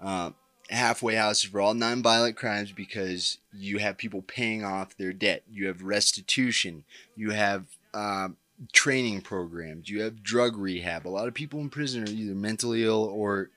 [0.00, 0.30] Uh,
[0.70, 5.42] halfway houses for all nonviolent crimes because you have people paying off their debt.
[5.50, 6.84] You have restitution.
[7.14, 8.28] You have uh,
[8.72, 9.88] training programs.
[9.88, 11.06] You have drug rehab.
[11.06, 13.50] A lot of people in prison are either mentally ill or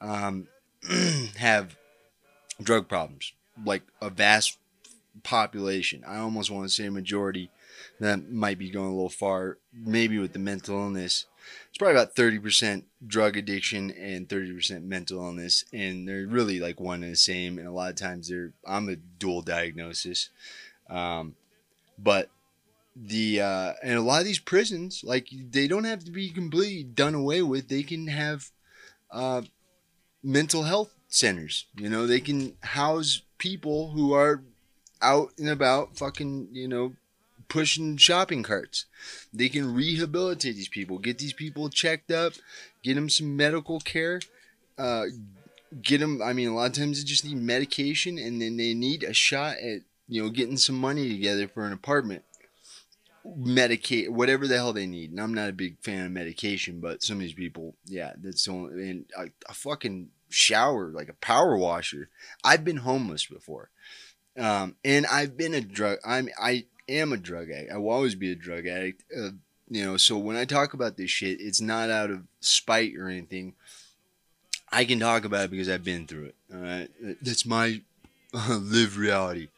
[0.00, 0.48] um,
[1.36, 1.76] have
[2.62, 3.32] drug problems,
[3.64, 4.58] like a vast
[5.22, 6.04] population.
[6.06, 7.50] I almost want to say majority.
[8.00, 11.26] That might be going a little far, maybe with the mental illness
[11.68, 17.02] it's probably about 30% drug addiction and 30% mental illness and they're really like one
[17.02, 20.30] and the same and a lot of times they're i'm a dual diagnosis
[20.88, 21.34] um,
[21.98, 22.30] but
[22.94, 26.82] the uh, and a lot of these prisons like they don't have to be completely
[26.82, 28.50] done away with they can have
[29.10, 29.42] uh,
[30.26, 34.42] mental health centers you know they can house people who are
[35.02, 36.92] out and about fucking you know
[37.48, 38.86] pushing shopping carts.
[39.32, 42.34] They can rehabilitate these people, get these people checked up,
[42.82, 44.20] get them some medical care,
[44.78, 45.04] uh,
[45.82, 46.20] get them.
[46.22, 49.12] I mean, a lot of times they just need medication, and then they need a
[49.12, 52.22] shot at you know getting some money together for an apartment.
[53.26, 55.10] Medicate whatever the hell they need.
[55.10, 58.44] And I'm not a big fan of medication, but some of these people, yeah, that's
[58.44, 58.88] the only.
[58.88, 62.08] And a, a fucking shower, like a power washer.
[62.44, 63.70] I've been homeless before.
[64.38, 65.98] Um, and I've been a drug.
[66.04, 67.72] I'm I am a drug addict.
[67.72, 69.04] I will always be a drug addict.
[69.16, 69.30] Uh,
[69.68, 73.08] you know, so when I talk about this shit, it's not out of spite or
[73.08, 73.54] anything.
[74.70, 76.34] I can talk about it because I've been through it.
[76.52, 76.88] All right,
[77.22, 77.80] that's my
[78.34, 79.48] uh, live reality.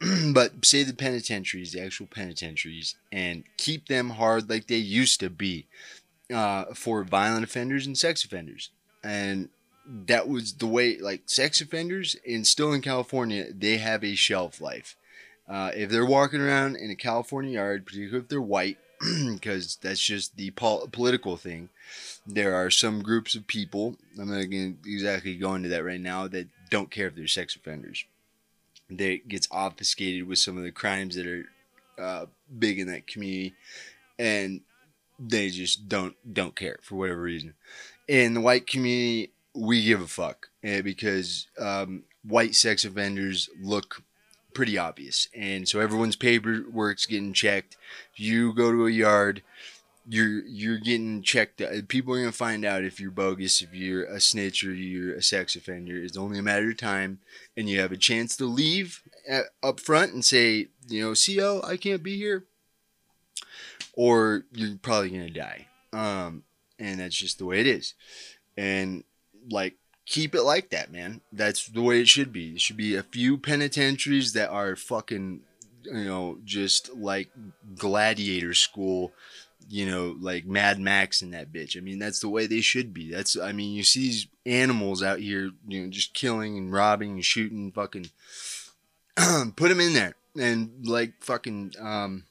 [0.32, 5.30] but say the penitentiaries, the actual penitentiaries, and keep them hard like they used to
[5.30, 5.66] be
[6.32, 8.70] uh, for violent offenders and sex offenders.
[9.02, 9.48] And
[9.86, 14.60] that was the way, like sex offenders, and still in California, they have a shelf
[14.60, 14.96] life.
[15.48, 18.78] Uh, if they're walking around in a California yard, particularly if they're white,
[19.32, 21.68] because that's just the pol- political thing,
[22.26, 26.00] there are some groups of people, I'm not going to exactly go into that right
[26.00, 28.04] now, that don't care if they're sex offenders.
[28.90, 31.44] That gets obfuscated with some of the crimes that are
[31.98, 32.26] uh,
[32.58, 33.54] big in that community,
[34.18, 34.60] and
[35.18, 37.54] they just don't don't care for whatever reason.
[38.06, 44.02] In the white community, we give a fuck eh, because um, white sex offenders look
[44.54, 45.28] pretty obvious.
[45.34, 47.76] And so everyone's paperwork's getting checked.
[48.14, 49.42] You go to a yard,
[50.08, 51.62] you're you're getting checked.
[51.88, 55.22] People are gonna find out if you're bogus, if you're a snitch or you're a
[55.22, 55.96] sex offender.
[55.96, 57.18] It's only a matter of time,
[57.56, 61.60] and you have a chance to leave at, up front and say, you know, CO,
[61.64, 62.44] I can't be here,
[63.94, 65.66] or you're probably gonna die.
[65.92, 66.44] Um,
[66.78, 67.94] and that's just the way it is.
[68.56, 69.04] And
[69.50, 69.74] like,
[70.04, 71.20] keep it like that, man.
[71.32, 72.54] That's the way it should be.
[72.54, 75.40] It should be a few penitentiaries that are fucking,
[75.84, 77.30] you know, just like
[77.76, 79.12] gladiator school
[79.68, 81.76] you know, like Mad Max and that bitch.
[81.76, 83.10] I mean, that's the way they should be.
[83.10, 87.12] That's, I mean, you see these animals out here, you know, just killing and robbing
[87.12, 88.10] and shooting, fucking,
[89.56, 92.24] put them in there and like fucking um,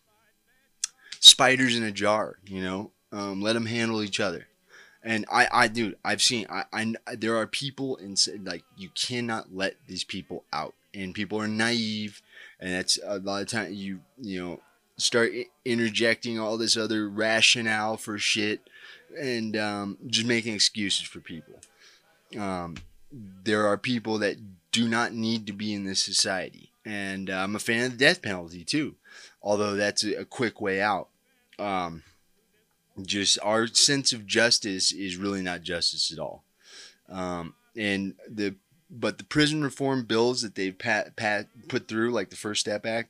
[1.20, 4.48] spiders in a jar, you know, um, let them handle each other.
[5.06, 9.56] And I, I, dude, I've seen, I, I, there are people in like you cannot
[9.56, 12.24] let these people out, and people are naive,
[12.60, 14.60] and that's a lot of time you, you know,
[14.98, 15.32] start
[15.64, 18.68] interjecting all this other rationale for shit
[19.20, 21.54] and um, just making excuses for people.
[22.38, 22.76] Um,
[23.12, 24.38] there are people that
[24.72, 26.72] do not need to be in this society.
[26.84, 28.96] And uh, I'm a fan of the death penalty too,
[29.42, 31.10] although that's a, a quick way out.
[31.58, 32.04] Um,
[33.04, 36.44] just our sense of justice is really not justice at all.
[37.10, 38.56] Um, and the
[38.90, 42.86] but the prison reform bills that they've pat, pat, put through, like the First Step
[42.86, 43.10] Act,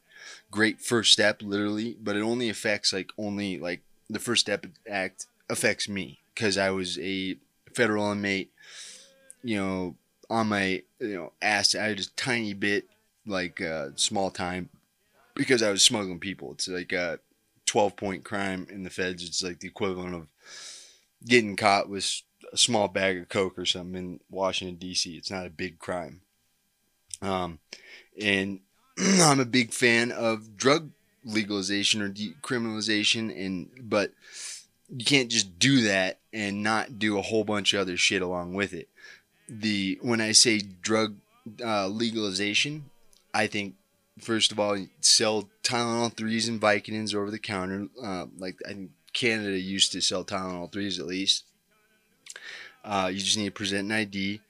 [0.50, 5.28] great first step, literally, but it only affects like only like the First Step Act
[5.50, 7.38] affects me because I was a
[7.74, 8.52] federal inmate,
[9.44, 9.96] you know,
[10.30, 11.76] on my you know ass.
[11.76, 12.86] I just tiny bit
[13.26, 14.70] like uh, small time
[15.36, 16.54] because I was smuggling people.
[16.54, 17.20] It's like a
[17.76, 19.22] 12 point crime in the feds.
[19.22, 20.28] It's like the equivalent of
[21.28, 22.22] getting caught with
[22.54, 25.18] a small bag of coke or something in Washington D.C.
[25.18, 26.22] It's not a big crime.
[27.22, 27.60] Um,
[28.18, 28.62] and
[28.98, 30.92] I'm a big fan of drug
[31.26, 34.14] legalization or decriminalization, and but
[34.90, 38.54] you can't just do that and not do a whole bunch of other shit along
[38.54, 38.88] with it.
[39.50, 41.18] The when I say drug
[41.62, 42.86] uh, legalization,
[43.34, 43.76] I think
[44.20, 47.88] first of all sell Tylenol threes and Vicodins over the counter.
[48.02, 51.44] Uh, like I think Canada used to sell Tylenol threes at least.
[52.84, 54.42] Uh, you just need to present an ID.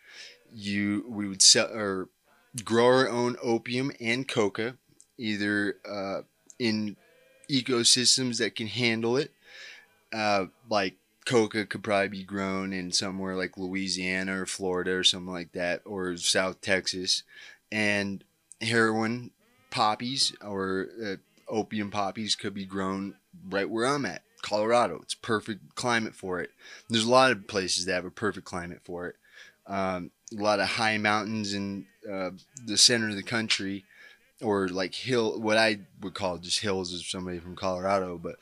[0.54, 2.10] You we would sell or
[2.64, 4.78] grow our own opium and coca,
[5.18, 6.22] either uh,
[6.60, 6.96] in
[7.50, 9.32] ecosystems that can handle it.
[10.14, 10.96] Uh, like
[11.26, 15.82] coca could probably be grown in somewhere like Louisiana or Florida or something like that,
[15.86, 17.24] or South Texas,
[17.72, 18.24] and
[18.62, 19.32] heroin
[19.76, 21.16] poppies or uh,
[21.50, 23.14] opium poppies could be grown
[23.50, 25.02] right where I'm at, Colorado.
[25.04, 26.52] It's perfect climate for it.
[26.90, 29.18] There's a lot of places that have a perfect climate for it.
[29.68, 32.30] Um, a lot of high mountains in uh,
[32.66, 33.84] the center of the country,
[34.42, 38.18] or like hill, what I would call just hills, as somebody from Colorado.
[38.18, 38.38] But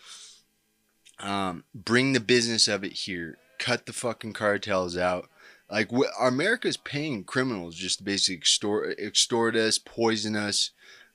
[1.20, 3.40] um, bring the business of it here.
[3.58, 5.30] Cut the fucking cartels out.
[5.72, 10.70] Like what, America's paying criminals just to basically extort, extort us, poison us.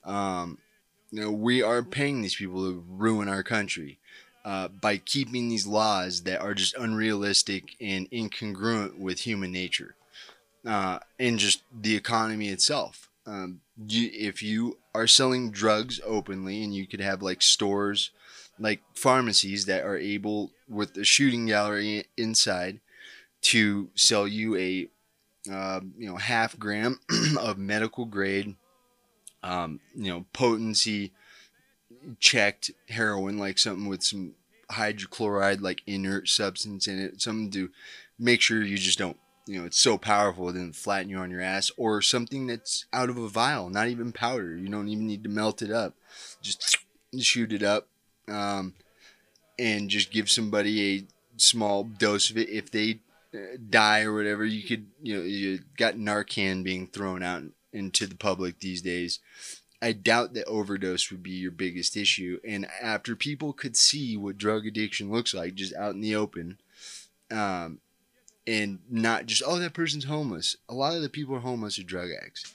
[0.09, 0.59] Um,
[1.11, 3.99] you know, we are paying these people to ruin our country.
[4.45, 9.95] Uh, by keeping these laws that are just unrealistic and incongruent with human nature
[10.67, 13.11] uh, and just the economy itself.
[13.27, 18.11] Um, you, if you are selling drugs openly and you could have like stores,
[18.59, 22.81] like pharmacies that are able with a shooting gallery inside
[23.43, 24.89] to sell you a
[25.53, 27.01] uh, you know half gram
[27.39, 28.57] of medical grade
[29.43, 31.13] um, you know potency
[32.21, 34.35] checked heroin like something with some
[34.71, 37.71] hydrochloride like inert substance in it something to
[38.19, 39.17] make sure you just don't
[39.47, 42.85] you know it's so powerful it doesn't flatten you on your ass or something that's
[42.93, 44.57] out of a vial not even powder.
[44.57, 45.95] You don't even need to melt it up.
[46.43, 46.79] Just
[47.19, 47.89] shoot it up
[48.29, 48.75] um,
[49.59, 51.07] and just give somebody a
[51.39, 52.51] small dose of it.
[52.51, 53.01] If they
[53.35, 57.43] uh, die or whatever you could you know you got narcan being thrown out
[57.79, 59.21] into the public these days
[59.81, 64.37] i doubt that overdose would be your biggest issue and after people could see what
[64.37, 66.59] drug addiction looks like just out in the open
[67.31, 67.81] um,
[68.47, 70.57] and not just oh that person's homeless.
[70.69, 72.55] A lot of the people are homeless or drug addicts.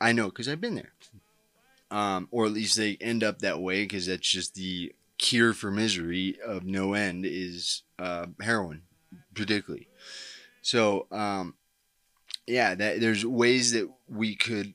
[0.00, 0.92] I know because I've been there,
[1.90, 5.70] um, or at least they end up that way because that's just the cure for
[5.70, 8.82] misery of no end is uh, heroin,
[9.34, 9.88] particularly.
[10.62, 11.54] So um,
[12.50, 14.74] yeah, that there's ways that we could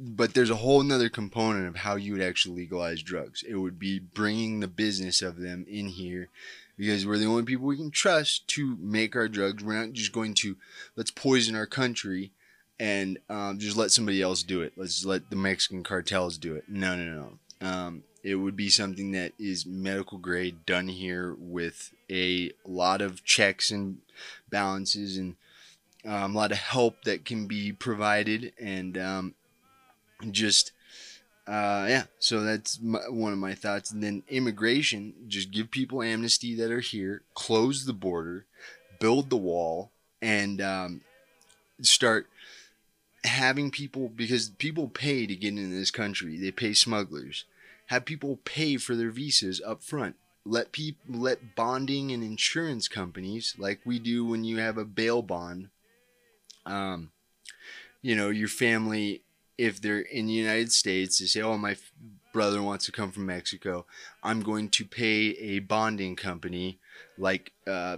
[0.00, 3.44] but there's a whole nother component of how you would actually legalize drugs.
[3.46, 6.28] It would be bringing the business of them in here
[6.76, 9.62] because we're the only people we can trust to make our drugs.
[9.62, 10.56] We're not just going to
[10.96, 12.32] let's poison our country
[12.80, 14.72] and um, just let somebody else do it.
[14.76, 16.64] Let's let the Mexican cartels do it.
[16.68, 17.04] No, no,
[17.60, 17.66] no.
[17.66, 23.24] Um, it would be something that is medical grade, done here with a lot of
[23.24, 23.98] checks and
[24.50, 25.36] balances and
[26.06, 29.34] um, a lot of help that can be provided and um,
[30.30, 30.72] just
[31.46, 33.90] uh, yeah so that's my, one of my thoughts.
[33.90, 38.46] And then immigration just give people amnesty that are here close the border
[38.98, 39.90] build the wall
[40.22, 41.02] and um,
[41.82, 42.26] start
[43.24, 46.38] having people because people pay to get into this country.
[46.38, 47.44] They pay smugglers.
[47.86, 50.16] Have people pay for their visas up front.
[50.46, 55.22] Let people let bonding and insurance companies like we do when you have a bail
[55.22, 55.68] bond
[56.66, 57.10] um,
[58.02, 59.22] you know your family
[59.56, 61.76] if they're in the united states they say oh my
[62.32, 63.86] brother wants to come from mexico
[64.22, 66.78] i'm going to pay a bonding company
[67.16, 67.96] like uh,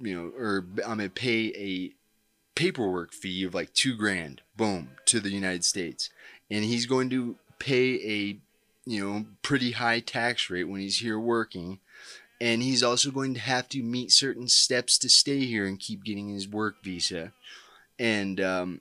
[0.00, 1.92] you know or i'm going to pay a
[2.56, 6.10] paperwork fee of like two grand boom to the united states
[6.50, 8.40] and he's going to pay a
[8.90, 11.78] you know, pretty high tax rate when he's here working.
[12.40, 16.02] And he's also going to have to meet certain steps to stay here and keep
[16.04, 17.32] getting his work visa.
[18.00, 18.80] And, um,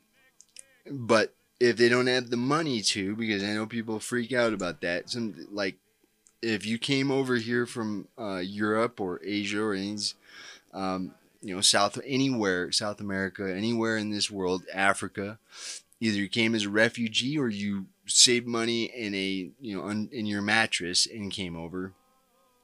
[0.90, 4.82] but if they don't have the money to, because I know people freak out about
[4.82, 5.76] that, some like
[6.42, 9.98] if you came over here from uh, Europe or Asia or any,
[10.74, 15.38] um, you know, South anywhere, South America, anywhere in this world, Africa,
[16.00, 20.10] either you came as a refugee or you saved money in a you know un,
[20.14, 21.94] in your mattress and came over.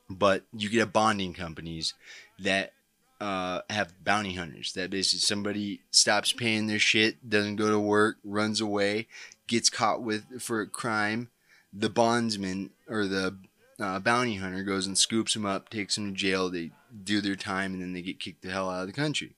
[0.09, 1.95] But you get bonding companies
[2.39, 2.73] that
[3.21, 8.17] uh, have bounty hunters that basically somebody stops paying their shit doesn't go to work
[8.23, 9.07] runs away
[9.47, 11.29] gets caught with for a crime
[11.71, 13.37] the bondsman or the
[13.79, 16.71] uh, bounty hunter goes and scoops them up takes them to jail they
[17.03, 19.35] do their time and then they get kicked the hell out of the country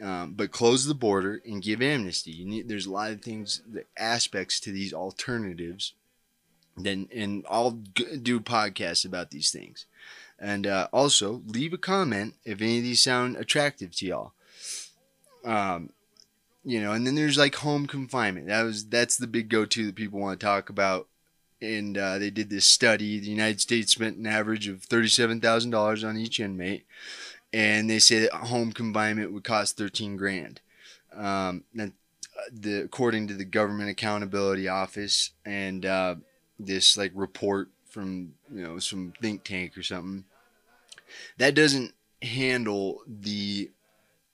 [0.00, 2.44] um, but close the border and give amnesty.
[2.44, 3.62] Need, there's a lot of things,
[3.96, 5.94] aspects to these alternatives.
[6.76, 9.86] Then, and I'll do podcasts about these things.
[10.38, 14.32] And uh, also, leave a comment if any of these sound attractive to y'all.
[15.44, 15.90] Um,
[16.64, 18.46] you know, and then there's like home confinement.
[18.46, 21.08] That was that's the big go-to that people want to talk about.
[21.60, 23.18] And uh, they did this study.
[23.18, 26.86] The United States spent an average of thirty-seven thousand dollars on each inmate
[27.52, 30.60] and they say that home confinement would cost 13 grand.
[31.14, 31.64] Um,
[32.52, 36.16] the according to the Government Accountability Office and uh,
[36.58, 40.24] this like report from you know some think tank or something,
[41.38, 43.70] that doesn't handle the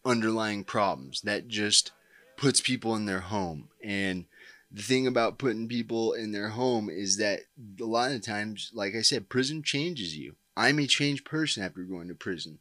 [0.04, 1.20] underlying problems.
[1.22, 1.92] That just
[2.36, 4.24] puts people in their home and
[4.72, 7.42] the thing about putting people in their home is that
[7.80, 10.34] a lot of times, like I said, prison changes you.
[10.56, 12.58] I'm a changed person after going to prison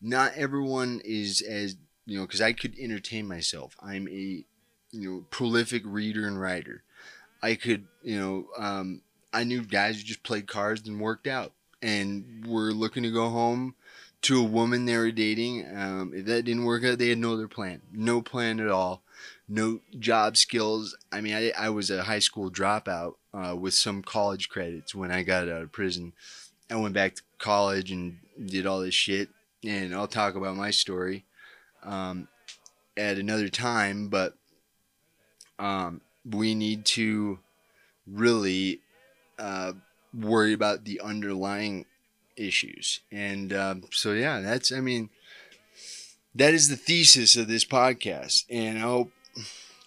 [0.00, 3.76] not everyone is as you know because I could entertain myself.
[3.82, 4.44] I'm a
[4.92, 6.82] you know prolific reader and writer.
[7.42, 9.02] I could you know um,
[9.36, 13.28] I knew guys who just played cards and worked out and were looking to go
[13.28, 13.74] home
[14.22, 15.66] to a woman they were dating.
[15.76, 19.02] Um, if that didn't work out, they had no other plan, no plan at all,
[19.46, 20.96] no job skills.
[21.12, 25.10] I mean, I, I was a high school dropout uh, with some college credits when
[25.10, 26.14] I got out of prison.
[26.70, 29.28] I went back to college and did all this shit
[29.62, 31.26] and I'll talk about my story
[31.82, 32.28] um,
[32.96, 34.08] at another time.
[34.08, 34.34] But
[35.58, 37.38] um, we need to
[38.06, 38.80] really
[39.38, 39.72] uh,
[40.14, 41.86] worry about the underlying
[42.36, 45.10] issues, and um, so yeah, that's I mean
[46.34, 49.12] that is the thesis of this podcast, and I hope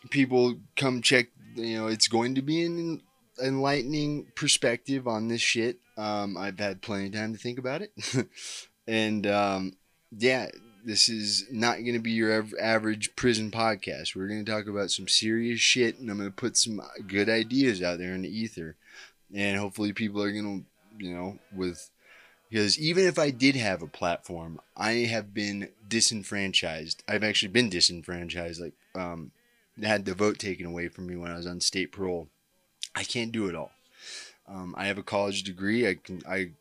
[0.09, 1.27] people come check.
[1.55, 3.01] You know, it's going to be an
[3.41, 5.77] enlightening perspective on this shit.
[5.97, 7.91] Um, I've had plenty of time to think about it.
[8.89, 9.73] And um,
[10.17, 10.47] yeah,
[10.83, 14.15] this is not going to be your average prison podcast.
[14.15, 17.29] We're going to talk about some serious shit, and I'm going to put some good
[17.29, 18.77] ideas out there in the ether.
[19.33, 20.63] And hopefully, people are to,
[20.97, 21.89] you know, with
[22.49, 27.03] because even if I did have a platform, I have been disenfranchised.
[27.07, 28.59] I've actually been disenfranchised.
[28.59, 29.31] Like, um,
[29.81, 32.27] had the vote taken away from me when I was on state parole.
[32.95, 33.71] I can't do it all.
[34.47, 35.87] Um, I have a college degree.
[35.87, 36.51] I can I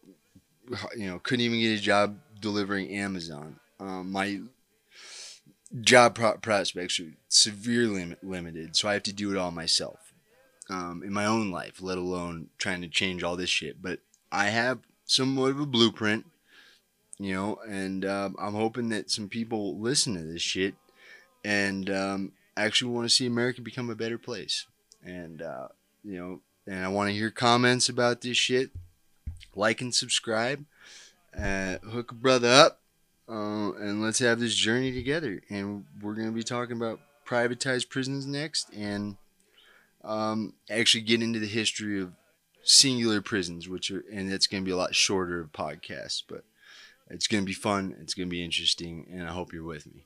[0.97, 3.59] you know, couldn't even get a job delivering Amazon.
[3.81, 4.41] Um, my
[5.81, 10.08] job pro- prospects are severely limited, so I have to do it all myself
[10.71, 13.81] um, in my own life, let alone trying to change all this shit.
[13.81, 14.01] But
[14.31, 16.27] I have somewhat of a blueprint,
[17.19, 20.75] you know, and uh, I'm hoping that some people listen to this shit
[21.45, 24.67] and um, actually want to see America become a better place.
[25.05, 25.69] And, uh,
[26.05, 28.71] you know, and I want to hear comments about this shit
[29.55, 30.65] like and subscribe.
[31.37, 32.81] Uh, hook a brother up,
[33.29, 35.43] uh, and let's have this journey together.
[35.51, 39.17] And we're going to be talking about privatized prisons next, and
[40.09, 42.13] um, actually get into the history of
[42.65, 46.23] singular prisons, which are, and it's going to be a lot shorter of podcasts.
[46.27, 46.45] But
[47.11, 47.95] It's going to be fun.
[48.01, 50.05] It's going to be interesting, and I hope you're with me.